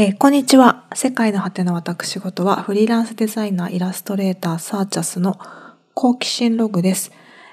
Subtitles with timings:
[0.00, 0.84] えーこんにちは。
[0.94, 5.40] 世界の果ての私事はフリーランスデザイナー、イラストレーター、サーチャスの
[5.92, 7.10] 好奇心ログです。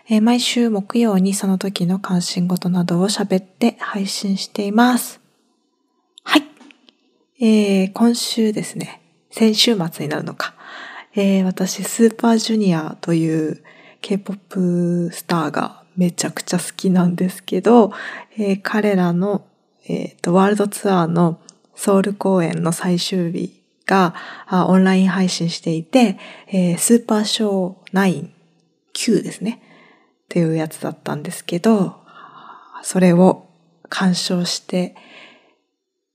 [0.08, 5.20] えー毎週木曜にその時の関心事などを喋って配信しています。
[6.24, 6.44] はい。
[7.44, 9.02] えー今週ですね、
[9.32, 10.54] 先週末になるのか。
[11.16, 13.64] えー私、スーパージュニアという
[14.02, 17.92] K-POP スターがめちゃくちゃ好きなんですけど、
[18.38, 19.48] えー彼らの、
[19.88, 21.40] えーとワールドツアーの
[21.76, 24.16] ソウル公演の最終日が
[24.52, 28.32] オンライン配信していて、えースーパーショー
[28.94, 29.62] 99ですね。
[30.26, 31.96] っていうやつだったんですけど、
[32.82, 33.48] それを
[33.90, 34.96] 鑑賞して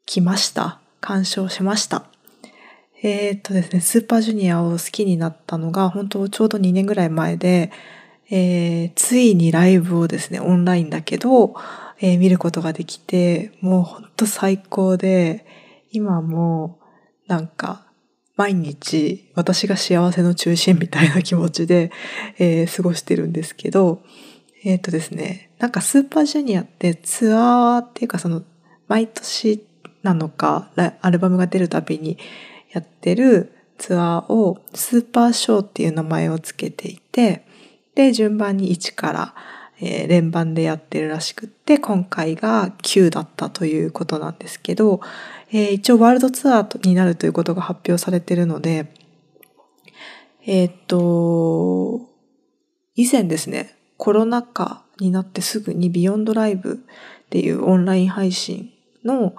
[0.04, 0.80] きました。
[1.00, 2.04] 鑑賞しました。
[3.02, 7.70] えーっとですね、スーパージュニアを好きになったのが、本当ちょうど2年ぐらい前で、
[8.30, 11.54] えーついにライブをですね、オンラインだけど、
[12.00, 15.46] えー見ることができて、もう本当最高で、
[15.92, 16.78] 今も
[17.26, 17.86] なんか
[18.36, 21.92] 毎日私が幸せの中心みたいな気持ちで、
[22.38, 24.02] えー過ごしてるんですけど、
[24.64, 28.42] えーっとですね、なんかスーパージュニアってツアーっていうかその
[28.88, 29.64] 毎年
[30.02, 30.70] なのか、
[31.02, 32.18] アルバムが出るたびに
[32.72, 37.44] やってるツアーをスーパーショーっていう名前をつけていて、
[37.94, 39.34] で、順番に1から、
[39.80, 45.00] えー連番でやってるらしくって、今回が9だったということなんですけど、
[45.50, 48.92] えー一応ワールドツアーになるということが発表されてるので、
[50.46, 52.08] えーっと、
[52.94, 58.72] 以前ですね、コロナ禍になってすぐにビヨンドライブっていうオンライン配信
[59.04, 59.34] の、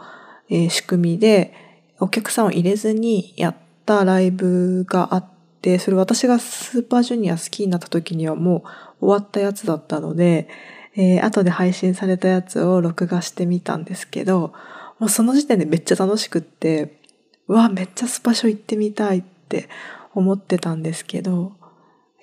[0.49, 1.53] えー仕組みで
[1.99, 3.55] お客さんを入れずにやっ
[3.85, 5.25] たライブがあっ
[5.61, 8.69] て、それ私がスーパージュニア好きになった時にはもう
[9.01, 10.47] 終わったやつだったので、
[10.95, 14.53] えー後で配信されたやつを録画してみたんですけど、
[14.99, 17.01] もうその時点でめっちゃ楽しくって、
[17.47, 19.67] うわ、めっちゃスパショ行ってみたいって
[20.13, 21.53] 思ってたんですけど、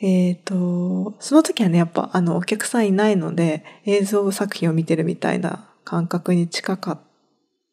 [0.01, 7.01] えっ、と、その時はね、やっぱあのお客さんいないので映像作品を見てるみたいな感覚に近かっ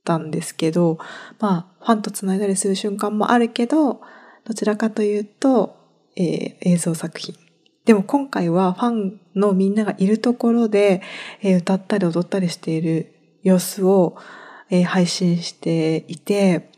[0.04, 0.98] たんですけど、
[1.40, 4.02] まあ、ファンと繋いだりする瞬間もあるけど、
[4.44, 5.78] どちらかというと、
[6.16, 7.45] えー映像作品。
[7.86, 11.02] でも今回はファンのみんながいるところで、
[11.42, 13.14] えー歌ったり踊ったりしている
[13.44, 14.18] 様子を、
[14.72, 16.72] えー配信していて、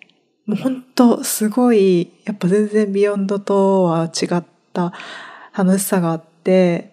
[0.45, 4.94] もう本当すごい、やっぱ全然ビヨンドとは違った
[5.56, 6.91] 楽しさがあって、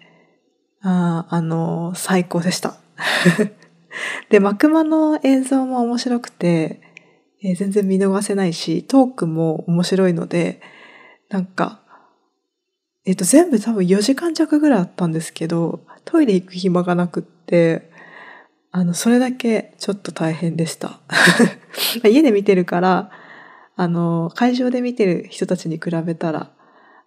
[0.80, 2.76] ああの、最高でした。
[4.30, 6.80] で、マクマの映像も面白くて、
[7.42, 10.60] えー全然見逃せないし、トークも面白いので、
[11.30, 11.80] なんか、
[13.06, 17.90] えっ、と、全部多分4時間弱ぐらいあったんですけど、トイレ行く暇がなくって、
[18.70, 21.00] あの、それだけちょっと大変でした。
[22.02, 23.10] 家で見てるから、
[23.76, 26.50] あの、会場で見てる人たちに比べたら、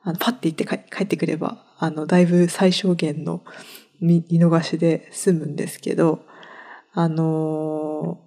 [0.04, 3.44] あのパッて行って帰ってくれば、あの、だいぶ最小限の
[4.00, 6.24] 見見逃しで済むんですけど、
[6.94, 8.20] あの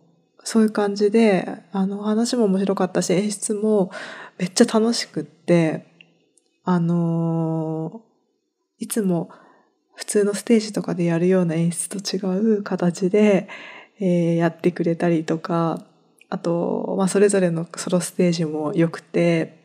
[0.45, 3.91] そういう感じで、あの、話も面白かったし、演出も
[4.39, 5.87] めっちゃ楽しくって、
[6.73, 8.03] あの
[8.79, 9.29] いつも
[9.97, 12.21] 普通のステージとかでやるような演出と違
[12.59, 13.49] う形で、
[13.99, 15.85] えーやってくれたりとか、
[16.29, 19.59] あと、まあ、それぞれのソロステージも良くて、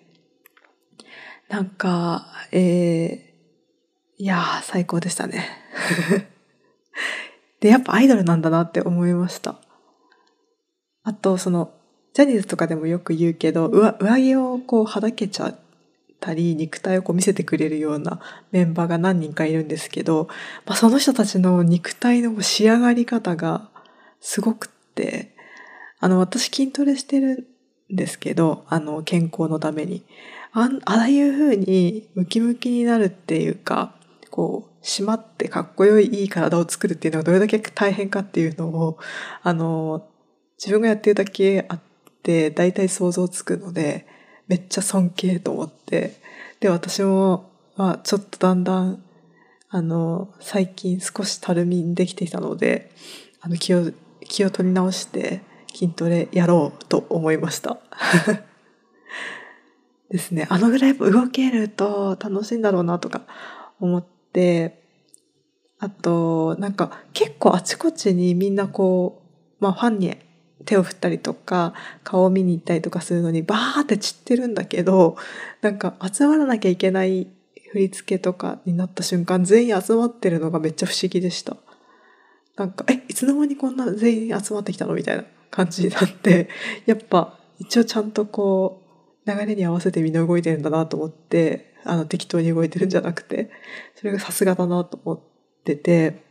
[1.48, 5.48] なんか、えーいやー、最高でしたね。
[7.62, 9.58] で、やっぱアイドルなんだなって思いました。
[11.04, 11.72] あと、その、
[12.14, 15.65] ジャニーズとかでもよく言うけど、上上着をこうはだけちゃっ
[16.26, 18.20] たり、肉体をこう見せてくれるような
[18.52, 20.28] メンバーが何人かいるんですけど、
[20.66, 23.70] まあ、その人たちの肉体の仕上がり方が
[24.20, 25.36] すごくって、
[26.00, 27.48] あの、私筋トレしてる
[27.94, 30.04] んですけど、あの、健康のために。
[30.52, 33.94] あああいう風にムキムキになるっていうか、
[34.32, 38.98] こう、締まってかっこよいいい体を作るっていうのがどれだけ大変かっていうのを、
[39.44, 40.08] あの、
[40.58, 41.80] 自分がやってるだけあっ
[42.24, 44.08] て、大体想像つくので、
[44.48, 46.20] めっちゃ尊敬と思って。
[46.60, 49.04] で、私も、まあ、ちょっとだんだん、
[49.70, 52.92] あの、最近少したるみにできてきたので、
[53.42, 55.42] あの、気を、気を取り直して
[55.74, 57.80] 筋トレやろうと思いました。
[60.10, 60.48] ですね。
[60.50, 63.26] あのぐらい動けると楽しいんだろうなとか
[63.80, 64.84] 思って、
[65.80, 69.24] あと、なんか結構あちこちにみんなこ
[69.60, 70.16] う、まあファンに
[70.66, 71.74] 手を振ったりとか、
[72.04, 75.18] 顔を見に行ったりとかするのにバーって散ってるんだけど、
[75.62, 77.28] なんか集まらなきゃいけない
[77.72, 81.58] 振り付けとかになった瞬間、全員集まってるのがめっちゃ不思議でした。
[82.58, 86.50] なんか、え、いつの間にこんな全員集まってきたのみたいな感じになって、
[86.86, 88.82] やっぱ一応ちゃんとこ
[89.26, 93.52] う流れに合わせてみんな動いてるんだなと思ってあの適当に動いてるんじゃなくて
[93.96, 95.20] それがさすがだなと思っ
[95.64, 96.24] てて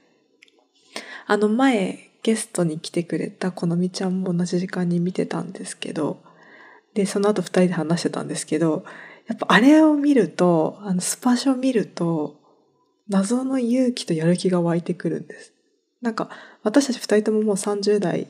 [1.26, 6.22] あの前ゲストに来てくれたこのみちゃんも同じ時間に見てたんですけど
[6.94, 8.84] でその後二人で話してたんですけど
[9.28, 12.40] やっぱあれを見るとあのスパショ見ると
[13.08, 15.52] 謎の勇気とやる気が湧いてくるんです。
[16.00, 16.30] なんか
[16.62, 18.28] 私たち二人とももう30代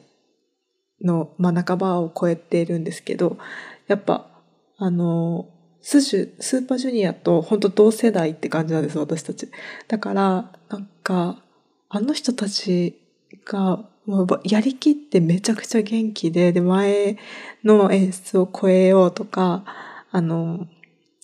[1.00, 3.38] の、まあ、半ばを超えているんですけど
[3.86, 4.28] やっぱ
[4.76, 5.48] あの
[5.82, 9.48] スジュスーパージュニアと本当同世代って感じなんです私たち。
[9.86, 11.42] だからなんか
[11.88, 13.03] あの人たち
[13.44, 17.16] がもうやりきってめちゃくちゃ元気でで前
[17.62, 19.64] の演出を超えようとか
[20.10, 20.66] あの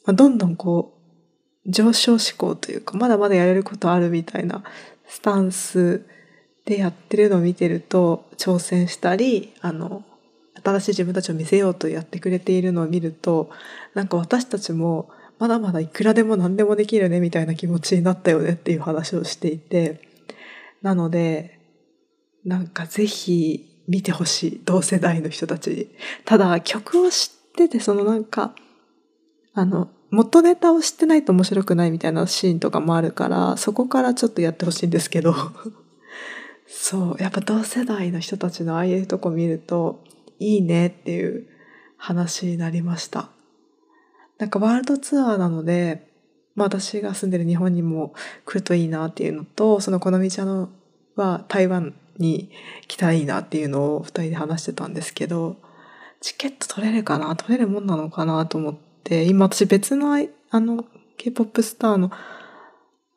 [0.06, 0.94] どんどんこ
[1.66, 4.64] う上昇志向というかまだまだやれることあるみたいな
[5.06, 6.06] スタンス
[6.64, 10.04] でやってるのを見てると挑戦したりあの
[10.62, 13.50] 新しい自分たちを見せようとやってくれているのを見ると
[13.94, 20.00] なんか私たちもまだまだいくらでも何でもできるねみたいな気持ちになったよねっていう話をしていて
[20.82, 21.59] なので
[22.44, 25.70] なんかぜひ見てほしい同世代の人たち。
[25.70, 25.88] に
[26.24, 28.54] ただ曲を知っててそのなんか
[29.52, 35.34] あの元ネタを知ってないと面白くないみたいなシーンとかもあるからそこからちょっとやってほしいんですけど。
[36.72, 40.04] そうやっぱ同世代の人たちのああいうとこ見ると
[40.38, 41.48] いいねっていう
[41.96, 43.28] 話になりました。
[44.38, 46.08] なんかワールドツアーなので、
[46.54, 48.14] まあ、私が住んでる日本にも
[48.46, 50.70] 来るといいなっていうのとその好みちゃん
[51.16, 52.50] は台湾に
[52.88, 55.56] 来たいなっていうのを2人で話してたんですけど
[56.20, 57.34] チケット取れるかな？
[57.36, 58.74] 取れるもんなのかなと思っ
[59.04, 60.14] て今私別の
[60.50, 60.84] あの
[61.16, 62.10] K-POP スターの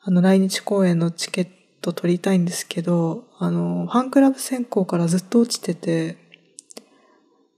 [0.06, 1.48] あの来日公演のチケッ
[1.82, 6.18] ト取りたいんですけどあのファンクラブ選考からずっと落ちてて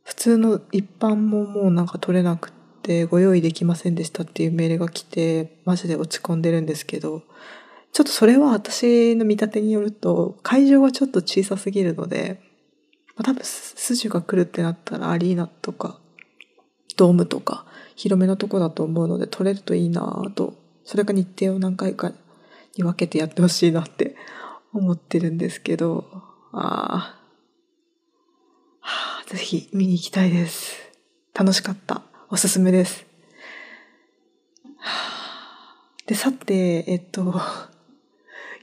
[0.04, 2.52] 普通の一般ももうなんか取れなく
[2.84, 7.24] てご用意できませんでしたっていうメールが来てマジで落ち込んでるんですけど
[7.96, 12.42] ちょっとそれは私の見立てによると、会場がちょっと小さすぎるので、
[13.16, 15.98] まあ、多分筋が来るってなったらアリーナとか、
[16.98, 17.66] ドームとか、
[17.96, 22.12] 広めのとこだと思うので取れるといいなと、それか日程を何回か
[22.76, 24.18] に分けてやってほしいなって
[24.74, 26.04] 思ってるんですけど、
[26.52, 27.20] ああ、
[28.82, 30.92] はあ、ぜひ見に行きたいです。
[31.34, 32.02] 楽しかった。
[32.30, 33.06] おすすめです。
[36.08, 37.34] で、さて、えっと、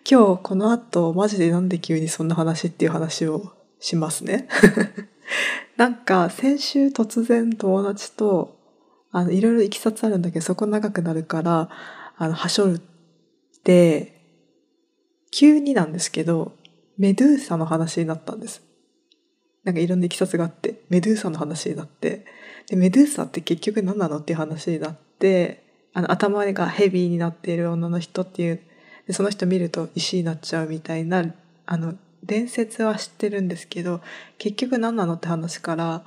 [0.09, 4.49] 今日この後マジでなんで急にそんな話っていう話をしますね。
[5.77, 8.59] なんか先週突然友達と
[9.13, 11.71] あのいろいろいきさつあるんだけどそこ長くなるから
[12.17, 12.81] あのはしょるっ
[13.63, 14.21] て
[15.31, 16.53] 急になんですけど
[16.99, 18.63] メドゥーサの話になったんです。
[19.63, 22.27] なんかいろんないきさつがあってメドゥーサの話になって
[22.69, 25.63] でメドゥーサって結局何なのっていう話になって
[25.93, 28.61] あの頭がヘビーになっている女の人っていう
[29.13, 31.23] でその人見ると石になっちゃうみたいな
[31.67, 31.95] あの
[32.25, 34.01] 伝説は知ってるんですけど
[34.39, 36.03] 結局何なのって話から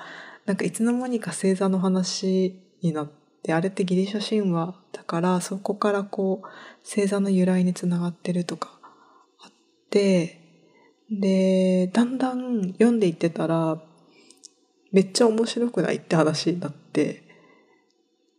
[0.47, 3.09] なんかいつの間にか星座の話になっ
[3.43, 6.47] てあれってギリシャ神話だからそこからこう
[6.83, 8.71] 星座の由来につながってるとか
[9.39, 9.51] あっ
[9.91, 10.41] て
[11.11, 13.77] でだんだん読んでいってたら
[14.91, 17.21] めっちゃ面白くないって話になって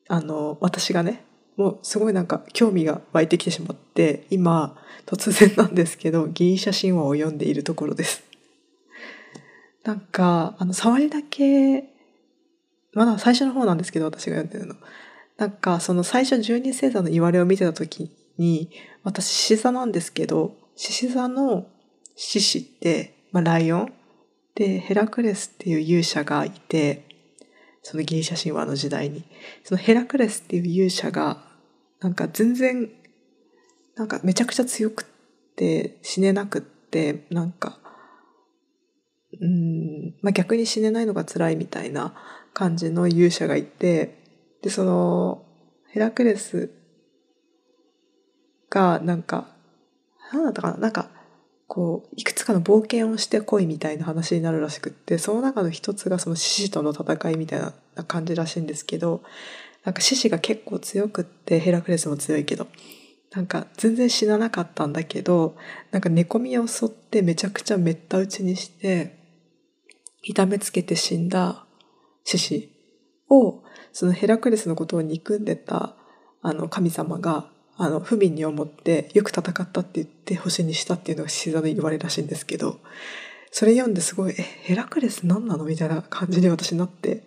[0.09, 1.26] あの私がね
[1.57, 8.23] もうすごいなんか興味が湧いてきてしまって今突然なんですけどギリシャ神話を読んでいるところです。
[9.85, 11.85] なんかあの触りだけ
[12.93, 14.75] まだ最初の方なんですけど私が読んでるの。
[15.39, 18.71] なんかその最初十二星座の言われを見てた時に
[19.03, 21.67] 私獅子座なんですけど獅子座の
[22.17, 23.93] 獅子って、まあ、ライオン？
[24.55, 27.05] でヘラクレスっていう勇者がいて
[27.83, 29.23] そのギリシャ神話の時代に
[29.63, 31.46] そのヘラクレスっていう勇者が
[32.01, 32.91] なんか全然
[33.97, 35.07] なんかめちゃくちゃ強くっ
[35.57, 37.79] て死ねなくってなんか
[39.41, 42.15] うん、まあ、逆に死ねないのが辛いみたいな
[42.55, 44.23] 感じの勇者がいて
[44.63, 45.45] でその
[45.91, 46.71] ヘラクレス
[48.71, 49.49] がなんか
[50.33, 51.09] 何だったかななんか
[51.67, 57.73] こういくつかの冒険をしてこいみたいな話になるらしくってその中の一つがその獅子との戦いみたいな
[58.05, 59.23] 感じらしいんですけど
[59.87, 62.67] なんか獅子が結構強くってヘラクレスも強いけど
[63.33, 65.57] なんか全然死ななかったんだけど
[65.93, 69.17] なんか寝込みを襲ってめちゃくちゃめった打ちにして
[70.25, 71.67] 痛めつけて死んだ
[72.25, 72.73] 獅子
[73.31, 73.63] を
[73.93, 75.95] そのヘラクレスのことを憎んでた
[76.43, 82.81] あの神様があの不憫に思ってよく戦ったって言って星にしたっていうのが獅子座の言われるらしいんですけど
[83.53, 87.25] それ読んですごい「えヘラクレス何なの?」みたいな感じに私になって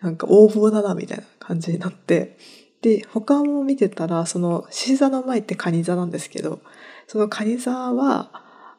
[0.00, 2.36] なんか横暴だなみたいな感じになって
[2.80, 6.60] で他も見てたらその獅子座の前って蟹座なんですけど
[7.08, 8.30] その蟹座は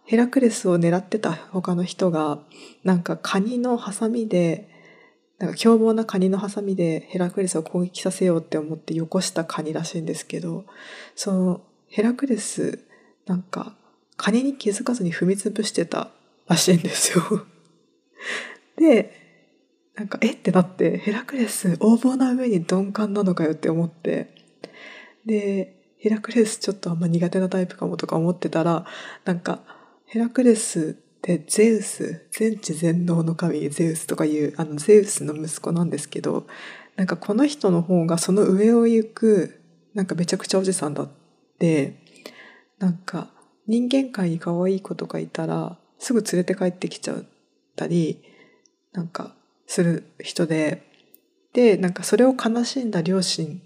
[0.06, 2.40] ヘラクレスを狙ってた他の人が
[2.86, 4.70] なんかカニのハサミで
[5.38, 10.63] なんか凶暴なカニのハサミでヘラクレスを攻撃させようって思ってよこしたカニらしいんですけど
[11.16, 12.80] そのヘラクレス
[13.25, 13.75] なんか
[14.16, 16.10] カニに気づかずに踏み潰してた
[16.48, 17.46] らしいんですよ。
[18.78, 19.21] で
[19.95, 20.31] なんかえ？
[20.31, 24.36] ってなってヘラクレス横暴な上に鈍感なのかよって思って。
[25.25, 28.86] でヘラクレスちょっとあんま苦手なタイプかもとか思ってたら
[29.24, 29.60] なんか
[30.07, 36.48] ヘラクレスってゼウス全知全能の神ゼウスとかいうあのゼウスの息子なんですけど
[36.95, 39.62] なんかこの人の方がその上を行く
[39.93, 41.10] なんかめちゃくちゃおじさんだっ
[41.60, 42.00] て
[42.79, 43.29] なんか
[43.67, 47.24] 人間界に可愛い子とかいたらすぐ連れて帰ってきちゃっ
[47.75, 48.24] たり
[48.91, 49.36] なんか
[49.72, 50.84] する人で
[51.54, 53.62] でなんかそれを悲しんだ両親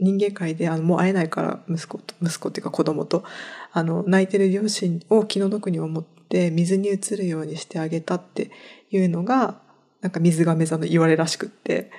[0.00, 3.24] 人間界であのもう会えないから息子と息子っていうか子供と
[3.72, 8.50] あの泣いてる両親を気の毒に思って水に移るようにしてあげたって
[8.90, 9.60] いうのが
[10.00, 11.90] なんか水亀座の言われらしくって。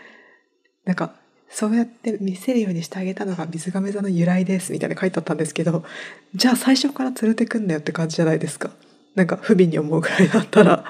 [0.86, 1.14] なんか
[1.52, 5.84] そうやって見せるようにしてあげたのが水亀座の由来ですみたいな書いてあったんですけど
[6.34, 8.72] じゃあ最初から連れてくんなよって感じじゃないですか。
[9.14, 10.86] なんか不憫に思うぐらいだったら。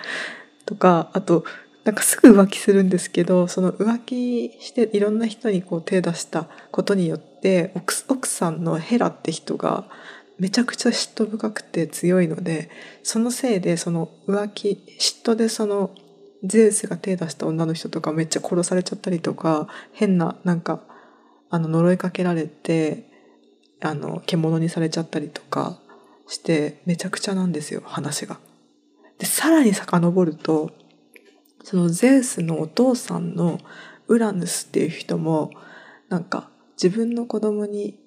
[0.66, 1.44] とかあと
[1.84, 9.86] なんかすぐ浮気するんですけどその浮気していろんな人にこう手出したことによって奥さんのヘラって人が
[10.38, 12.70] めちゃくちゃ嫉妬深くて強いので
[13.04, 14.70] そのせいでその浮気
[15.00, 15.92] 嫉妬でその
[16.44, 20.82] ゼウスが手出した女の人とかめっちゃ殺されちゃったりとか変ななんか
[21.50, 23.10] あの呪いかけられて
[23.82, 25.80] あの獣にされちゃったりとか
[26.28, 28.40] してめちゃくちゃなんですよ話が。
[29.18, 30.72] でさらに遡ると
[31.64, 33.60] そのゼウスのお父さんの
[34.08, 35.52] ウラヌスっていう人も
[36.10, 36.50] なんか
[36.82, 38.00] 自分の子供に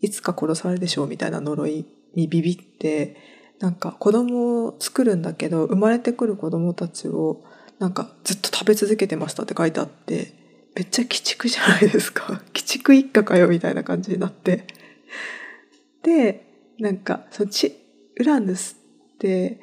[0.00, 3.16] いつか殺されるでしょうみたいな呪いにビビって
[3.60, 7.42] なんか子供を作るんだけど生まれてくる子供たちを
[7.78, 10.32] なんかずっと食べ続けてましたって書いてあって
[10.74, 12.40] めっちゃ鬼畜じゃないですか。
[12.54, 14.66] 鬼畜一家かよみたいな感じになって。
[16.02, 16.46] で
[16.78, 17.74] なんかそっち
[18.16, 18.76] ウラヌス
[19.14, 19.60] って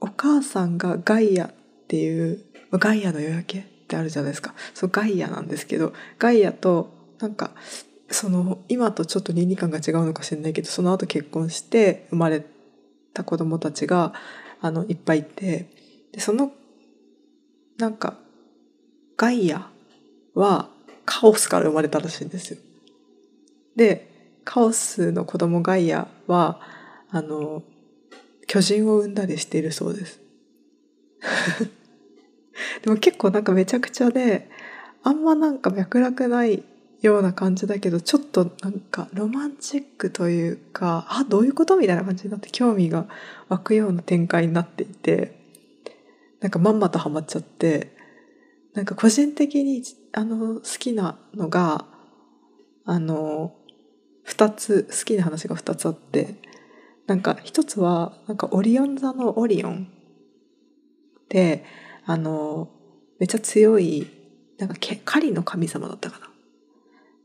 [0.00, 1.54] お母さんがガイアっ
[1.88, 7.52] ていうガイアの夜明けってあるじゃないですかそうガイアなんですけどガイアとなんか
[8.10, 12.44] その今とちょっと倫理観が違うのかしれないけどその後結婚して生まれ
[13.14, 14.12] た子供たちが
[14.60, 15.70] あのいっぱいいて
[16.12, 16.52] でその
[17.78, 18.18] なんか
[19.16, 19.68] ガイア
[20.34, 20.68] は
[21.04, 22.58] カオスから生まれたらしいんですよ。
[23.76, 26.60] でカオスの子供ガイアは
[27.10, 27.62] あの
[28.46, 30.20] 巨人を産んだりしているそうです。
[32.82, 34.50] でも結構なんかめちゃくちゃで
[35.02, 36.64] あんまなんか脈絡ない
[37.00, 43.06] ような感じだけどちょっとなんかロマンチックというかあどういうことみたいな感じになって興味が
[43.48, 45.38] 湧くような展開になっていて
[46.40, 47.96] なんかまんまとハマっちゃって
[48.74, 49.82] なんか個人的に
[50.12, 51.84] あの好きなのが
[52.84, 53.54] あの
[54.26, 56.36] 2つ好きな話が2つあって
[57.06, 59.88] なんか1つはなんかオリオン座のオリオン
[61.28, 61.64] で
[62.08, 62.70] あの
[63.20, 64.06] めっちゃ強い
[64.56, 66.28] なんか狩りの神様だったかな。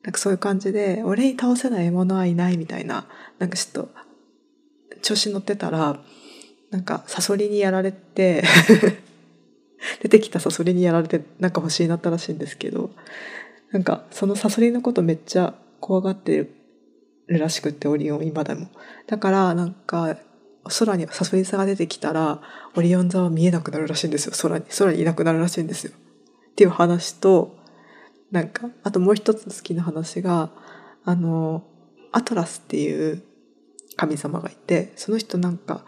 [0.04, 3.08] なんかそういう感じで俺に倒せない獲物はいないみたいな
[3.40, 3.90] なんかちょっと
[5.02, 6.02] 調子乗ってたら
[6.70, 8.44] なんかサソリにやられて
[10.04, 12.92] 出てきたサソリにやられてなんか欲しいなったらしいんですけど
[13.72, 16.50] なんかそのサソリのことめっちゃ怖がって
[17.28, 18.68] るらしくってオリオン今でも。
[19.08, 20.18] だからなんか
[20.66, 22.42] 空にサソリ座が出てきたら
[22.76, 24.34] オリオン座は見えなくなるらしいんですよ。
[24.42, 25.94] 空に空にいなくなるらしいんですよ。
[26.52, 27.58] っていう話と
[28.32, 30.52] なんかあともう一つ好きな話が
[31.04, 31.64] あの
[32.12, 33.24] アトラスっていう
[33.96, 35.86] 神様がいてその人なんか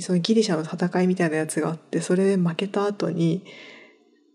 [0.00, 3.44] そのギリシャの戦いみたいなやつがあってそれで負けた後に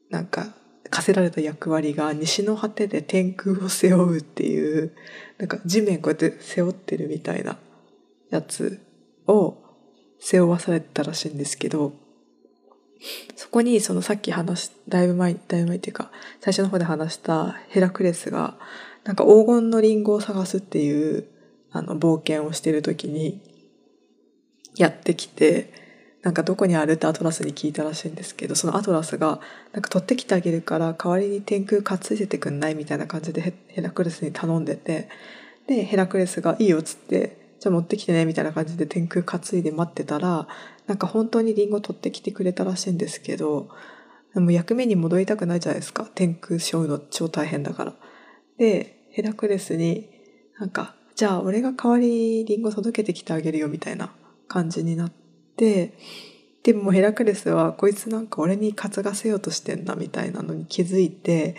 [0.10, 0.54] なんか
[0.90, 4.94] 課せられた役割が西の果てで天空を背負うっていう
[5.38, 7.58] なんか地面こうやって背負ってるみたいな
[8.30, 8.82] やつ
[9.28, 9.61] を
[10.22, 11.94] 背負わされたらしいんですけど
[13.36, 18.58] そこにそのさっき話だいぶ前だいぶ前っていうか最初の方で話したヘラクレスが
[19.04, 21.26] なんか黄金のリンゴを探すっていう
[21.72, 23.42] あの冒険をしてる時に
[24.78, 25.74] やってきて
[26.22, 29.40] なんかどこにあるってアトラスに聞いたらしいんですけどそのアトラスが
[29.74, 35.10] なんか取ってきてあげるから代わりに天空担いでてくんないみたいな感じでヘラクレスに頼んでて
[35.66, 40.50] でヘラクレスがいいよっつってじゃあ持ってきてねみたいな感じで天空担いで待ってたら
[40.88, 43.70] なんか本当にリンゴ取ってきてくれたらしいんですけど
[44.34, 46.06] でも役目に戻りたくないじゃないですか。
[46.16, 47.94] 天空ショーの超大変だから。
[48.58, 50.10] で、ヘラクレスに
[50.58, 54.12] なんか、じゃあ俺が代わりにリンゴ届けてきてあげるよみたいな
[54.48, 55.12] 感じになっ
[55.58, 55.98] て、
[56.64, 61.56] でもヘラクレスはこいつなんか俺に担がせようとしてんだみたいなのに気づいて、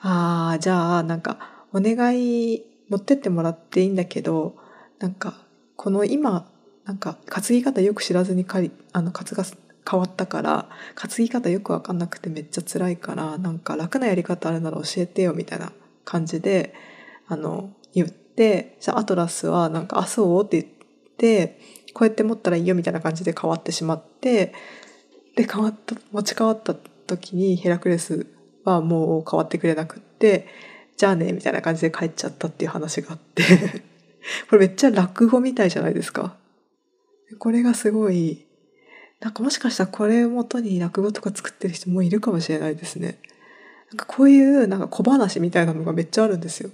[0.00, 4.56] ああ、じゃあなんかお願い持ってってもらっていいんだけど、
[4.98, 5.34] なんか
[5.76, 6.46] この今、
[6.84, 9.44] なんか担ぎ方よく知らずにかりあの担が
[9.90, 15.72] 変わったから担ぎ方よく分かんなくてめっちゃ辛いからなんか楽なやり方あるなら教えてよみたいな
[16.04, 16.74] 感じで
[17.26, 20.74] あの言ってじゃあアトラスはなんか「あそう?」って言っ
[21.16, 21.60] て
[21.92, 24.52] こうやって持ったらいいよみたいな感じで変わってしまって
[25.36, 28.26] で変わった持ち変わった時にヘラクレス
[28.64, 30.46] はもう変わってくれなくって
[30.96, 33.42] じゃあねみたいな感じで帰っちゃったっていう話があって
[34.48, 36.36] これめっちゃ落語みたいじゃないですか。
[37.38, 38.46] これがすごい
[39.20, 43.18] なんかもしかしたらこれをもとに落語とか作ってる人もいるかもしれないですね。
[43.90, 46.70] なんかこういうなんか小話みたいなのがめっちゃあるんですよ。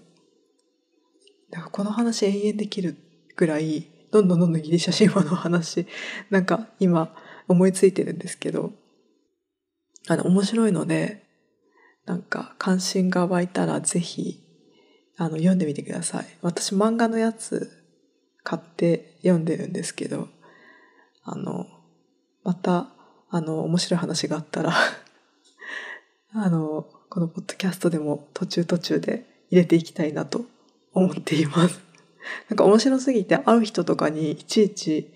[1.50, 2.96] だからこの話延々できる
[3.36, 5.86] ぐらいどんどんどんどんギリシャ神話の話
[6.30, 7.14] なんか今
[7.48, 8.72] 思いついてるんですけど
[10.08, 11.24] あの面白いので
[12.06, 14.42] なんか関心が湧いたらぜひ
[15.20, 16.26] あの読んでみてください。
[16.40, 17.70] 私漫画のやつ
[18.42, 20.28] 買って読んでるんですけど
[21.24, 21.66] あの
[22.42, 22.88] また
[23.28, 24.72] あの面白い話があったら
[26.32, 30.46] あのこのポッドキャストでも途中途中で入れていきたいなと
[30.94, 31.82] 思っています。
[32.48, 35.12] なんか面白すぎて会う人とかにいちいち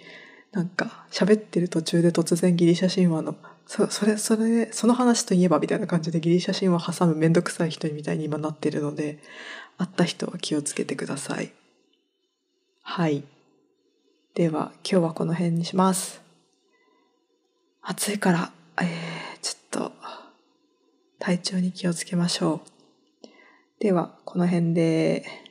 [0.53, 9.19] なんか喋ってる途中で突然ギリシャ神話のそそれそれその話といえばみたいな感じでギリシャ神話挟むめんどくさい人みたいに今なってるので
[9.79, 11.53] 会った人は気をつけてください。
[12.83, 13.25] はい。
[14.35, 16.21] では今日はこの辺にします。
[17.83, 19.93] 暑いからえー、ちょっと
[21.19, 22.61] 体調に気をつけましょう。
[23.81, 25.44] ではこの辺で。